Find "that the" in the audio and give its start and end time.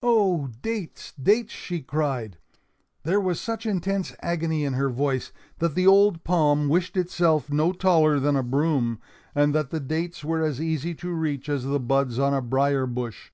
5.58-5.88, 9.56-9.80